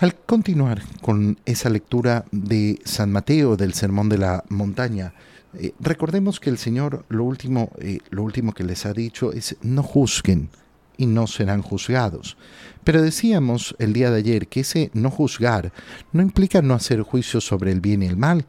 Al 0.00 0.14
continuar 0.14 0.82
con 1.02 1.38
esa 1.44 1.68
lectura 1.68 2.24
de 2.32 2.78
San 2.86 3.12
Mateo 3.12 3.58
del 3.58 3.74
Sermón 3.74 4.08
de 4.08 4.16
la 4.16 4.44
Montaña, 4.48 5.12
eh, 5.52 5.74
recordemos 5.78 6.40
que 6.40 6.48
el 6.48 6.56
Señor 6.56 7.04
lo 7.10 7.24
último, 7.24 7.70
eh, 7.80 7.98
lo 8.08 8.22
último 8.22 8.54
que 8.54 8.64
les 8.64 8.86
ha 8.86 8.94
dicho 8.94 9.30
es 9.30 9.56
no 9.60 9.82
juzguen 9.82 10.48
y 10.96 11.04
no 11.04 11.26
serán 11.26 11.60
juzgados. 11.60 12.38
Pero 12.82 13.02
decíamos 13.02 13.76
el 13.78 13.92
día 13.92 14.10
de 14.10 14.20
ayer 14.20 14.48
que 14.48 14.60
ese 14.60 14.90
no 14.94 15.10
juzgar 15.10 15.70
no 16.12 16.22
implica 16.22 16.62
no 16.62 16.72
hacer 16.72 17.02
juicio 17.02 17.42
sobre 17.42 17.70
el 17.70 17.82
bien 17.82 18.02
y 18.02 18.06
el 18.06 18.16
mal, 18.16 18.46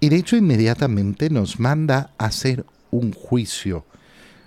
y 0.00 0.08
de 0.08 0.16
hecho 0.16 0.36
inmediatamente 0.36 1.28
nos 1.28 1.60
manda 1.60 2.14
a 2.16 2.24
hacer 2.24 2.64
un 2.90 3.12
juicio, 3.12 3.84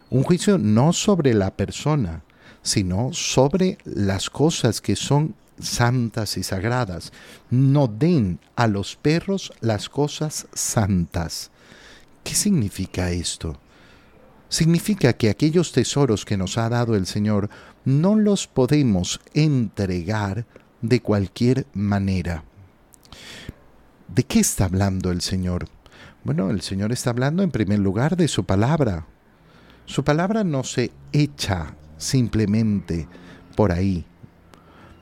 un 0.10 0.24
juicio 0.24 0.58
no 0.58 0.92
sobre 0.92 1.36
la 1.36 1.56
persona, 1.56 2.24
sino 2.64 3.14
sobre 3.14 3.78
las 3.86 4.32
cosas 4.32 4.82
que 4.82 4.96
son 4.96 5.36
santas 5.60 6.38
y 6.38 6.44
sagradas. 6.44 7.12
No 7.50 7.88
den 7.88 8.40
a 8.56 8.68
los 8.68 8.96
perros 8.96 9.52
las 9.62 9.90
cosas 9.90 10.48
santas. 10.54 11.52
¿Qué 12.24 12.36
significa 12.36 13.12
esto? 13.12 13.60
Significa 14.50 15.14
que 15.14 15.30
aquellos 15.30 15.72
tesoros 15.72 16.26
que 16.26 16.38
nos 16.38 16.58
ha 16.58 16.68
dado 16.70 16.96
el 16.96 17.06
Señor 17.06 17.50
no 17.86 18.16
los 18.16 18.48
podemos 18.48 19.22
entregar 19.34 20.46
de 20.82 21.02
cualquier 21.02 21.66
manera. 21.74 22.44
¿De 24.08 24.24
qué 24.24 24.40
está 24.40 24.66
hablando 24.66 25.12
el 25.12 25.22
Señor? 25.22 25.68
Bueno, 26.24 26.50
el 26.50 26.62
Señor 26.62 26.92
está 26.92 27.12
hablando 27.12 27.44
en 27.44 27.52
primer 27.52 27.80
lugar 27.80 28.18
de 28.18 28.28
su 28.28 28.44
palabra. 28.44 29.08
Su 29.86 30.04
palabra 30.04 30.44
no 30.44 30.64
se 30.64 30.92
echa 31.14 31.76
simplemente 31.98 33.08
por 33.56 33.72
ahí. 33.72 34.06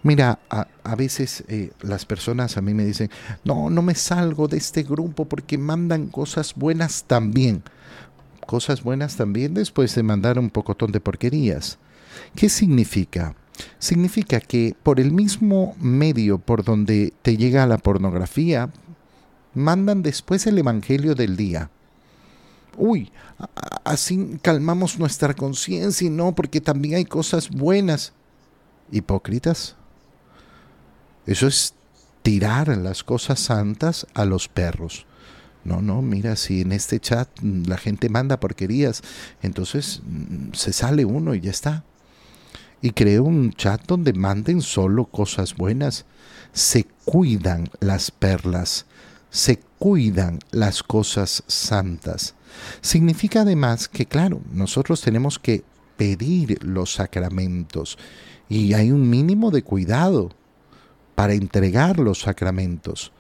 Mira, 0.02 0.39
a, 0.49 0.95
veces 0.95 1.44
eh, 1.49 1.71
las 1.81 2.05
personas 2.05 2.55
a 2.55 2.62
mí 2.62 2.73
me 2.73 2.85
dicen, 2.85 3.09
no, 3.44 3.70
no 3.70 3.81
me 3.81 3.95
salgo 3.95 4.47
de 4.47 4.58
este 4.58 4.83
grupo 4.83 5.25
porque 5.25 5.58
mandan 5.58 6.08
cosas 6.08 6.56
buenas 6.56 7.03
también. 7.03 7.64
Cosas 8.45 8.81
buenas 8.81 9.17
también 9.17 9.53
después 9.53 9.94
de 9.95 10.03
mandar 10.03 10.39
un 10.39 10.50
pocotón 10.50 10.91
de 10.91 11.02
porquerías. 11.02 11.78
¿Qué 12.36 12.47
significa? 12.47 13.36
Significa 13.78 14.39
que 14.39 14.73
por 14.83 15.02
el 15.02 15.11
mismo 15.11 15.75
medio 15.80 16.39
por 16.39 16.63
donde 16.63 17.13
te 17.22 17.36
llega 17.36 17.67
la 17.67 17.78
pornografía, 17.78 18.72
mandan 19.53 20.02
después 20.02 20.47
el 20.47 20.58
Evangelio 20.58 21.13
del 21.13 21.36
día. 21.36 21.69
Uy, 22.78 23.11
así 23.84 24.39
calmamos 24.41 24.97
nuestra 24.97 25.34
conciencia 25.34 26.08
y 26.08 26.09
no, 26.09 26.34
porque 26.34 26.61
también 26.61 26.95
hay 26.95 27.06
cosas 27.06 27.50
buenas. 27.50 28.13
Hipócritas. 28.91 29.75
Eso 31.25 31.48
es 31.48 31.73
tirar 32.22 32.67
las 32.78 33.03
cosas 33.03 33.39
santas 33.39 34.08
a 34.14 34.25
los 34.25 34.48
perros. 34.48 35.06
No, 35.64 35.81
no, 35.81 36.02
mira, 36.02 36.36
si 36.36 36.62
en 36.62 36.72
este 36.72 37.00
chat 37.00 37.30
la 37.42 37.78
gente 37.78 38.09
manda 38.09 38.39
porquerías, 38.39 39.02
entonces 39.42 40.02
mm, 40.06 40.53
se 40.53 40.73
sale 40.73 41.06
uno 41.06 41.36
y 41.36 41.42
ya 41.42 41.52
está. 41.52 41.84
Y 42.81 42.92
creo 42.92 43.23
un 43.23 43.52
chat 43.52 43.86
donde 43.86 44.14
manden 44.14 44.62
solo 44.62 45.06
cosas 45.06 45.56
buenas. 45.56 46.06
Se 46.53 46.86
cuidan 47.03 47.70
las 47.81 48.09
perlas, 48.09 48.86
se 49.30 49.59
cuidan 49.78 50.40
las 50.52 50.81
cosas 50.81 51.44
santas. 51.47 52.36
Significa 52.81 53.42
además 53.42 53.88
que, 53.90 54.06
claro, 54.06 54.42
nosotros 54.52 55.02
tenemos 55.02 55.40
que 55.40 55.64
pedir 55.97 56.64
los 56.64 56.94
sacramentos 56.94 57.97
y 58.47 58.73
hay 58.73 58.92
un 58.92 59.09
mínimo 59.09 59.52
de 59.52 59.64
cuidado 59.64 60.31
para 61.20 61.34
entregar 61.34 62.00
los 62.00 62.22
sacramentos. 62.22 63.12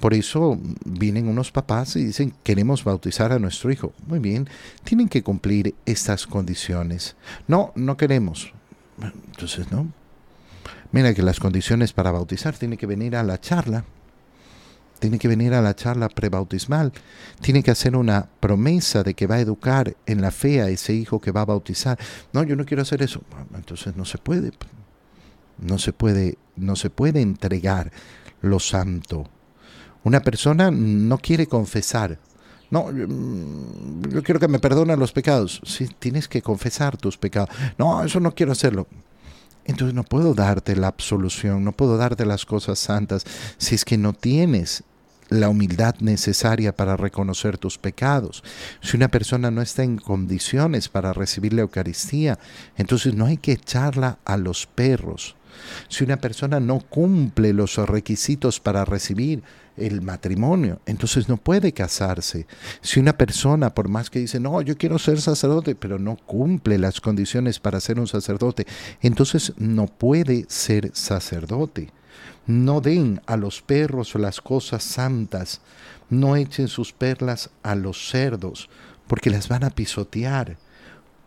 Por 0.00 0.12
eso 0.12 0.58
vienen 0.84 1.28
unos 1.28 1.52
papás 1.52 1.94
y 1.94 2.04
dicen, 2.04 2.34
queremos 2.42 2.82
bautizar 2.82 3.30
a 3.30 3.38
nuestro 3.38 3.70
hijo. 3.70 3.92
Muy 4.08 4.18
bien, 4.18 4.48
tienen 4.82 5.08
que 5.08 5.22
cumplir 5.22 5.72
estas 5.86 6.26
condiciones. 6.26 7.14
No, 7.46 7.70
no 7.76 7.96
queremos. 7.96 8.52
Entonces, 9.00 9.70
no. 9.70 9.86
Mira 10.90 11.14
que 11.14 11.22
las 11.22 11.38
condiciones 11.38 11.92
para 11.92 12.10
bautizar 12.10 12.58
tiene 12.58 12.76
que 12.76 12.86
venir 12.86 13.14
a 13.14 13.22
la 13.22 13.40
charla. 13.40 13.84
Tiene 14.98 15.20
que 15.20 15.28
venir 15.28 15.54
a 15.54 15.62
la 15.62 15.76
charla 15.76 16.08
prebautismal. 16.08 16.92
Tiene 17.40 17.62
que 17.62 17.70
hacer 17.70 17.94
una 17.94 18.28
promesa 18.40 19.04
de 19.04 19.14
que 19.14 19.28
va 19.28 19.36
a 19.36 19.40
educar 19.40 19.96
en 20.06 20.22
la 20.22 20.32
fe 20.32 20.60
a 20.60 20.70
ese 20.70 20.92
hijo 20.92 21.20
que 21.20 21.30
va 21.30 21.42
a 21.42 21.44
bautizar. 21.44 22.00
No, 22.32 22.42
yo 22.42 22.56
no 22.56 22.64
quiero 22.64 22.82
hacer 22.82 23.00
eso. 23.00 23.22
Entonces 23.54 23.94
no 23.94 24.04
se 24.04 24.18
puede. 24.18 24.50
No 25.58 25.78
se 25.78 25.92
puede, 25.92 26.38
no 26.56 26.76
se 26.76 26.90
puede 26.90 27.20
entregar 27.20 27.92
lo 28.40 28.60
santo. 28.60 29.28
Una 30.02 30.20
persona 30.20 30.70
no 30.70 31.18
quiere 31.18 31.46
confesar. 31.46 32.18
No, 32.70 32.90
yo 32.90 34.22
quiero 34.22 34.40
que 34.40 34.48
me 34.48 34.58
perdonen 34.58 34.98
los 34.98 35.12
pecados. 35.12 35.60
Sí, 35.64 35.88
tienes 35.98 36.28
que 36.28 36.42
confesar 36.42 36.96
tus 36.96 37.16
pecados. 37.16 37.50
No, 37.78 38.04
eso 38.04 38.20
no 38.20 38.34
quiero 38.34 38.52
hacerlo. 38.52 38.86
Entonces 39.64 39.94
no 39.94 40.04
puedo 40.04 40.34
darte 40.34 40.76
la 40.76 40.88
absolución, 40.88 41.64
no 41.64 41.72
puedo 41.72 41.96
darte 41.96 42.26
las 42.26 42.44
cosas 42.44 42.78
santas 42.78 43.24
si 43.56 43.74
es 43.74 43.84
que 43.84 43.96
no 43.96 44.12
tienes 44.12 44.84
la 45.30 45.48
humildad 45.48 45.94
necesaria 46.00 46.76
para 46.76 46.96
reconocer 46.96 47.56
tus 47.56 47.78
pecados. 47.78 48.44
Si 48.82 48.96
una 48.96 49.08
persona 49.08 49.50
no 49.50 49.62
está 49.62 49.82
en 49.82 49.96
condiciones 49.96 50.88
para 50.88 51.12
recibir 51.12 51.54
la 51.54 51.62
Eucaristía, 51.62 52.38
entonces 52.76 53.14
no 53.14 53.24
hay 53.26 53.38
que 53.38 53.52
echarla 53.52 54.18
a 54.24 54.36
los 54.36 54.66
perros. 54.66 55.34
Si 55.88 56.04
una 56.04 56.16
persona 56.18 56.60
no 56.60 56.80
cumple 56.80 57.52
los 57.52 57.76
requisitos 57.76 58.60
para 58.60 58.84
recibir 58.84 59.42
el 59.76 60.02
matrimonio, 60.02 60.80
entonces 60.86 61.28
no 61.28 61.36
puede 61.36 61.72
casarse. 61.72 62.46
Si 62.80 63.00
una 63.00 63.16
persona, 63.16 63.74
por 63.74 63.88
más 63.88 64.10
que 64.10 64.20
dice, 64.20 64.40
no, 64.40 64.60
yo 64.62 64.76
quiero 64.76 64.98
ser 64.98 65.20
sacerdote, 65.20 65.74
pero 65.74 65.98
no 65.98 66.16
cumple 66.16 66.78
las 66.78 67.00
condiciones 67.00 67.58
para 67.58 67.80
ser 67.80 67.98
un 67.98 68.06
sacerdote, 68.06 68.66
entonces 69.02 69.52
no 69.56 69.86
puede 69.86 70.46
ser 70.48 70.90
sacerdote. 70.94 71.90
No 72.46 72.80
den 72.80 73.20
a 73.26 73.36
los 73.36 73.62
perros 73.62 74.14
las 74.14 74.40
cosas 74.40 74.84
santas, 74.84 75.60
no 76.10 76.36
echen 76.36 76.68
sus 76.68 76.92
perlas 76.92 77.50
a 77.62 77.74
los 77.74 78.10
cerdos, 78.10 78.68
porque 79.06 79.30
las 79.30 79.48
van 79.48 79.64
a 79.64 79.70
pisotear. 79.70 80.58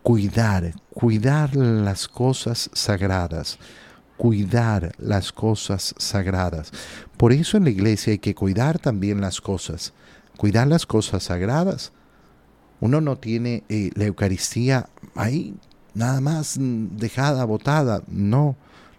Cuidar, 0.02 0.72
cuidar 0.94 1.54
las 1.56 2.08
cosas 2.08 2.70
sagradas 2.72 3.58
cuidar 4.18 4.92
las 4.98 5.32
cosas 5.32 5.94
sagradas. 5.96 6.72
Por 7.16 7.32
eso 7.32 7.56
en 7.56 7.64
la 7.64 7.70
iglesia 7.70 8.10
hay 8.10 8.18
que 8.18 8.34
cuidar 8.34 8.78
también 8.78 9.22
las 9.22 9.40
cosas, 9.40 9.94
cuidar 10.36 10.66
las 10.66 10.84
cosas 10.84 11.22
sagradas. 11.22 11.92
Uno 12.80 13.00
no 13.00 13.16
tiene 13.16 13.64
eh, 13.70 13.90
la 13.94 14.04
Eucaristía 14.04 14.90
ahí, 15.14 15.54
nada 15.94 16.20
más 16.20 16.56
dejada, 16.58 17.44
botada, 17.44 18.02
no, 18.08 18.56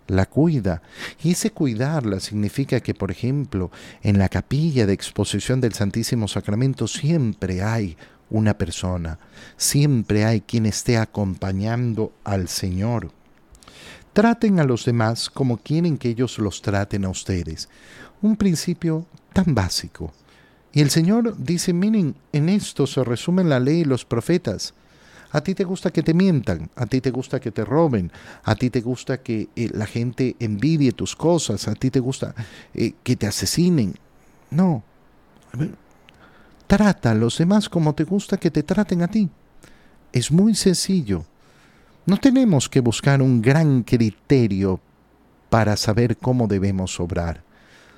la 0.07 0.25
cuida. 0.25 0.81
Y 1.24 1.31
ese 1.31 1.51
cuidarla 1.51 2.19
significa 2.19 2.80
que, 2.80 2.94
por 2.94 3.12
ejemplo, 3.12 3.72
en 4.01 4.18
la 4.18 4.30
capilla 4.30 4.86
de 4.86 4.94
exposición 4.94 5.62
del 5.62 5.74
Santísimo 5.74 6.28
Sacramento 6.28 6.88
siempre 6.88 7.62
hay 7.62 7.96
una 8.30 8.57
persona, 8.57 9.19
siempre 9.57 10.25
hay 10.25 10.41
quien 10.41 10.66
esté 10.66 10.97
acompañando 10.97 12.13
al 12.24 12.47
Señor. 12.47 13.12
Traten 14.19 14.59
a 14.59 14.66
los 14.66 14.84
demás 14.84 15.30
como 15.30 15.56
quieren 15.56 15.97
que 15.97 16.09
ellos 16.09 16.40
los 16.40 16.62
traten 16.62 17.06
a 17.06 17.09
ustedes. 17.09 17.69
Un 18.22 18.35
principio 18.35 19.06
tan 19.31 19.56
básico. 19.56 20.12
Y 20.74 20.81
el 20.81 20.90
Señor 20.90 21.38
dice, 21.38 21.72
miren, 21.72 22.16
en 22.34 22.50
esto 22.50 22.85
se 22.85 23.02
resumen 23.06 23.47
la 23.47 23.62
ley 23.62 23.80
y 23.80 23.85
los 23.85 24.03
profetas. 24.03 24.74
A 25.31 25.40
ti 25.40 25.56
te 25.56 25.63
gusta 25.63 25.91
que 25.91 26.03
te 26.03 26.13
mientan, 26.13 26.69
a 26.75 26.85
ti 26.85 27.00
te 27.00 27.12
gusta 27.12 27.40
que 27.40 27.52
te 27.52 27.63
roben, 27.63 28.12
a 28.44 28.56
ti 28.56 28.69
te 28.69 28.81
gusta 28.81 29.22
que 29.22 29.47
eh, 29.56 29.69
la 29.72 29.85
gente 29.85 30.36
envidie 30.41 30.91
tus 30.91 31.16
cosas, 31.16 31.69
a 31.69 31.75
ti 31.75 31.90
te 31.90 32.01
gusta 32.01 32.36
eh, 32.74 32.95
que 33.01 33.15
te 33.15 33.25
asesinen. 33.25 33.95
No. 34.51 34.83
trata 36.68 37.12
a 37.12 37.15
los 37.15 37.38
demás 37.38 37.69
como 37.69 37.95
te 37.95 38.04
gusta 38.04 38.36
que 38.36 38.51
te 38.51 38.63
traten 38.63 39.01
a 39.01 39.07
ti. 39.07 39.30
Es 40.12 40.30
muy 40.30 40.56
sencillo. 40.56 41.24
No 42.09 42.17
tenemos 42.17 42.69
que 42.69 42.79
buscar 42.79 43.21
un 43.21 43.39
gran 43.39 43.83
criterio 43.83 44.79
para 45.51 45.77
saber 45.77 46.17
cómo 46.17 46.47
debemos 46.47 47.00
obrar. 47.00 47.44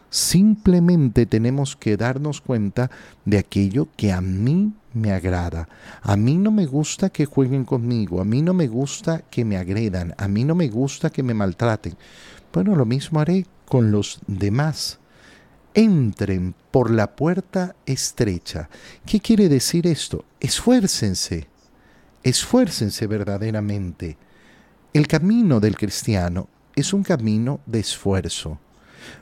Simplemente 0.09 1.25
tenemos 1.25 1.77
que 1.77 1.95
darnos 1.95 2.41
cuenta 2.41 2.91
de 3.23 3.37
aquello 3.37 3.87
que 3.95 4.11
a 4.11 4.19
mí 4.19 4.73
me 4.93 5.13
agrada. 5.13 5.69
A 6.01 6.17
mí 6.17 6.35
no 6.35 6.51
me 6.51 6.65
gusta 6.65 7.09
que 7.09 7.25
jueguen 7.25 7.63
conmigo, 7.63 8.19
a 8.19 8.25
mí 8.25 8.41
no 8.41 8.53
me 8.53 8.67
gusta 8.67 9.21
que 9.31 9.45
me 9.45 9.55
agredan, 9.55 10.13
a 10.17 10.27
mí 10.27 10.43
no 10.43 10.55
me 10.55 10.67
gusta 10.67 11.09
que 11.09 11.23
me 11.23 11.33
maltraten. 11.33 11.95
Bueno, 12.51 12.75
lo 12.75 12.83
mismo 12.83 13.21
haré 13.21 13.45
con 13.65 13.93
los 13.93 14.19
demás. 14.27 14.99
Entren 15.73 16.53
por 16.71 16.91
la 16.91 17.15
puerta 17.15 17.77
estrecha. 17.85 18.67
¿Qué 19.05 19.21
quiere 19.21 19.47
decir 19.47 19.87
esto? 19.87 20.25
Esfuércense 20.41 21.47
esfuércense 22.23 23.07
verdaderamente. 23.07 24.17
El 24.93 25.07
camino 25.07 25.59
del 25.59 25.77
cristiano 25.77 26.49
es 26.75 26.93
un 26.93 27.03
camino 27.03 27.61
de 27.65 27.79
esfuerzo. 27.79 28.59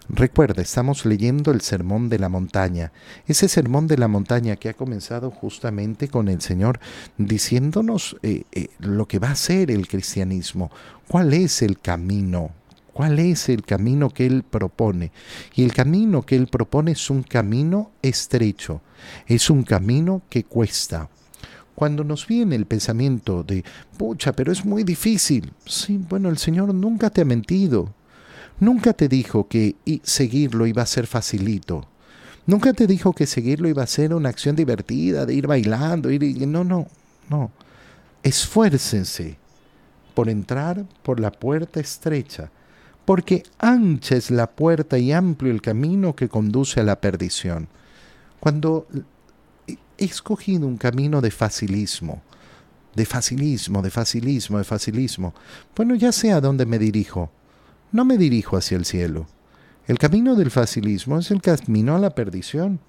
Recuerda, 0.10 0.62
estamos 0.62 1.06
leyendo 1.06 1.52
el 1.52 1.62
Sermón 1.62 2.10
de 2.10 2.20
la 2.20 2.30
Montaña, 2.30 2.92
ese 3.28 3.48
Sermón 3.48 3.88
de 3.88 3.98
la 3.98 4.08
Montaña 4.08 4.56
que 4.56 4.70
ha 4.70 4.74
comenzado 4.74 5.32
justamente 5.32 6.10
con 6.10 6.28
el 6.28 6.42
Señor 6.42 6.80
diciéndonos 7.18 8.18
eh, 8.24 8.44
eh, 8.52 8.70
lo 8.80 9.08
que 9.08 9.20
va 9.20 9.32
a 9.32 9.36
ser 9.36 9.72
el 9.72 9.88
cristianismo, 9.88 10.72
cuál 11.08 11.34
es 11.34 11.62
el 11.62 11.80
camino, 11.80 12.52
cuál 12.92 13.20
es 13.20 13.48
el 13.50 13.64
camino 13.64 14.10
que 14.10 14.26
Él 14.26 14.44
propone. 14.44 15.12
Y 15.56 15.64
el 15.64 15.74
camino 15.74 16.24
que 16.24 16.36
Él 16.36 16.48
propone 16.48 16.92
es 16.92 17.10
un 17.10 17.24
camino 17.24 17.92
estrecho, 18.02 18.82
es 19.28 19.50
un 19.50 19.64
camino 19.64 20.24
que 20.30 20.44
cuesta. 20.44 21.10
Cuando 21.80 22.04
nos 22.04 22.28
viene 22.28 22.58
el 22.58 22.66
pensamiento 22.66 23.42
de, 23.42 23.64
pucha, 23.96 24.34
pero 24.34 24.52
es 24.52 24.66
muy 24.66 24.84
difícil, 24.84 25.54
sí, 25.66 25.98
bueno, 26.10 26.28
el 26.28 26.38
Señor 26.38 26.74
nunca 26.74 27.10
te 27.10 27.22
ha 27.22 27.26
mentido. 27.26 27.94
Nunca 28.60 28.92
te 28.92 29.08
dijo 29.08 29.48
que 29.48 29.78
seguirlo 30.04 30.68
iba 30.68 30.82
a 30.82 30.86
ser 30.86 31.08
facilito. 31.08 31.88
Nunca 32.46 32.74
te 32.74 32.86
dijo 32.86 33.14
que 33.14 33.26
seguirlo 33.26 33.70
iba 33.70 33.82
a 33.82 33.88
ser 33.88 34.14
una 34.14 34.28
acción 34.28 34.58
divertida, 34.58 35.26
de 35.26 35.34
ir 35.34 35.48
bailando, 35.48 36.12
ir... 36.12 36.46
No, 36.46 36.66
no, 36.66 36.88
no. 37.30 37.50
Esfuércense 38.24 39.38
por 40.14 40.28
entrar 40.28 40.84
por 41.02 41.22
la 41.22 41.32
puerta 41.32 41.80
estrecha, 41.80 42.52
porque 43.06 43.44
ancha 43.58 44.18
es 44.18 44.32
la 44.32 44.48
puerta 44.48 44.98
y 44.98 45.14
amplio 45.14 45.50
el 45.50 45.62
camino 45.62 46.14
que 46.14 46.28
conduce 46.28 46.82
a 46.82 46.84
la 46.84 47.00
perdición. 47.00 47.70
Cuando 48.42 48.86
escogido 50.06 50.68
un 50.68 50.78
camino 50.78 51.22
de 51.22 51.32
facilismo, 51.32 52.22
de 52.96 53.06
facilismo, 53.06 53.82
de 53.82 53.90
facilismo, 53.90 54.58
de 54.58 54.64
facilismo, 54.64 55.34
bueno, 55.76 55.96
ya 55.96 56.12
sé 56.12 56.32
a 56.32 56.42
dónde 56.42 56.66
me 56.66 56.80
dirijo 56.80 57.32
no 57.92 58.06
me 58.06 58.18
dirijo 58.18 58.58
hacia 58.58 58.78
el 58.78 58.86
cielo. 58.86 59.28
El 59.88 59.98
camino 59.98 60.36
del 60.36 60.52
facilismo 60.52 61.18
es 61.18 61.32
el 61.32 61.42
camino 61.42 61.96
a 61.96 62.00
la 62.00 62.12
perdición. 62.12 62.80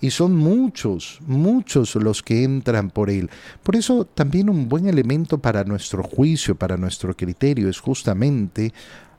Y 0.00 0.10
son 0.10 0.34
muchos, 0.34 1.20
muchos 1.26 1.94
los 1.94 2.22
que 2.22 2.42
entran 2.42 2.90
por 2.90 3.10
él. 3.10 3.30
Por 3.62 3.76
eso 3.76 4.06
también 4.06 4.48
un 4.48 4.68
buen 4.68 4.88
elemento 4.88 5.38
para 5.38 5.62
nuestro 5.62 6.02
juicio, 6.02 6.56
para 6.56 6.78
nuestro 6.78 7.14
criterio, 7.14 7.68
es 7.68 7.78
justamente 7.78 8.72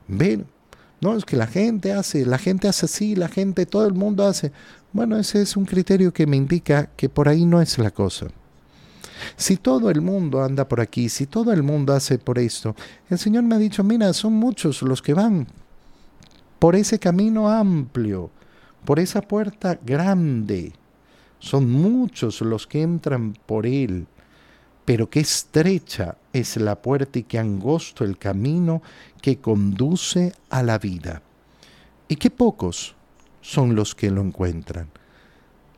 ver, 0.08 0.44
no 1.02 1.16
es 1.16 1.24
que 1.24 1.36
la 1.36 1.48
gente 1.48 1.92
hace, 1.92 2.24
la 2.24 2.38
gente 2.38 2.68
hace 2.68 2.86
así, 2.86 3.16
la 3.16 3.26
gente, 3.26 3.66
todo 3.66 3.86
el 3.86 3.92
mundo 3.92 4.24
hace. 4.24 4.52
Bueno, 4.92 5.18
ese 5.18 5.42
es 5.42 5.56
un 5.56 5.64
criterio 5.64 6.12
que 6.12 6.28
me 6.28 6.36
indica 6.36 6.90
que 6.96 7.08
por 7.08 7.28
ahí 7.28 7.44
no 7.44 7.60
es 7.60 7.76
la 7.78 7.90
cosa. 7.90 8.28
Si 9.36 9.56
todo 9.56 9.90
el 9.90 10.00
mundo 10.00 10.44
anda 10.44 10.68
por 10.68 10.80
aquí, 10.80 11.08
si 11.08 11.26
todo 11.26 11.52
el 11.52 11.64
mundo 11.64 11.92
hace 11.92 12.18
por 12.18 12.38
esto, 12.38 12.76
el 13.10 13.18
Señor 13.18 13.42
me 13.42 13.56
ha 13.56 13.58
dicho, 13.58 13.82
mira, 13.82 14.12
son 14.12 14.34
muchos 14.34 14.80
los 14.82 15.02
que 15.02 15.12
van 15.12 15.48
por 16.60 16.76
ese 16.76 17.00
camino 17.00 17.48
amplio, 17.48 18.30
por 18.84 19.00
esa 19.00 19.22
puerta 19.22 19.76
grande. 19.84 20.72
Son 21.40 21.68
muchos 21.68 22.40
los 22.42 22.68
que 22.68 22.80
entran 22.80 23.34
por 23.46 23.66
él, 23.66 24.06
pero 24.84 25.08
qué 25.08 25.20
estrecha 25.20 26.16
es 26.32 26.56
la 26.56 26.80
puerta 26.80 27.18
y 27.18 27.22
qué 27.22 27.38
angosto 27.38 28.04
el 28.04 28.18
camino 28.18 28.82
que 29.20 29.38
conduce 29.38 30.32
a 30.50 30.62
la 30.62 30.78
vida. 30.78 31.22
Y 32.08 32.16
qué 32.16 32.30
pocos 32.30 32.94
son 33.40 33.74
los 33.74 33.94
que 33.94 34.10
lo 34.10 34.20
encuentran. 34.20 34.88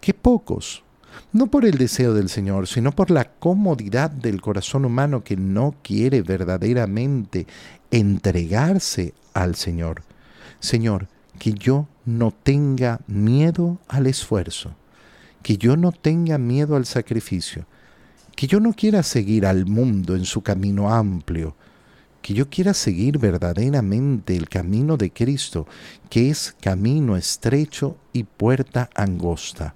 Qué 0.00 0.14
pocos 0.14 0.84
no 1.32 1.48
por 1.48 1.64
el 1.64 1.78
deseo 1.78 2.14
del 2.14 2.28
Señor, 2.28 2.66
sino 2.66 2.92
por 2.92 3.10
la 3.10 3.24
comodidad 3.24 4.10
del 4.10 4.40
corazón 4.40 4.84
humano 4.84 5.24
que 5.24 5.36
no 5.36 5.74
quiere 5.82 6.22
verdaderamente 6.22 7.46
entregarse 7.90 9.14
al 9.32 9.54
Señor. 9.54 10.02
Señor, 10.60 11.08
que 11.38 11.52
yo 11.52 11.88
no 12.04 12.30
tenga 12.30 13.00
miedo 13.06 13.78
al 13.88 14.06
esfuerzo, 14.06 14.74
que 15.42 15.56
yo 15.56 15.76
no 15.76 15.92
tenga 15.92 16.38
miedo 16.38 16.76
al 16.76 16.86
sacrificio, 16.86 17.66
que 18.34 18.46
yo 18.46 18.60
no 18.60 18.72
quiera 18.72 19.02
seguir 19.02 19.46
al 19.46 19.66
mundo 19.66 20.16
en 20.16 20.24
su 20.24 20.42
camino 20.42 20.92
amplio, 20.92 21.56
que 22.22 22.34
yo 22.34 22.48
quiera 22.48 22.74
seguir 22.74 23.18
verdaderamente 23.18 24.36
el 24.36 24.48
camino 24.48 24.96
de 24.96 25.12
Cristo, 25.12 25.66
que 26.08 26.30
es 26.30 26.56
camino 26.60 27.16
estrecho 27.16 27.98
y 28.12 28.24
puerta 28.24 28.90
angosta 28.94 29.74